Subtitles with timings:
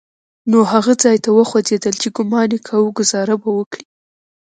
[0.51, 3.85] نو هغه ځای ته وخوځېدل چې ګومان يې کاوه ګوزاره به وکړي.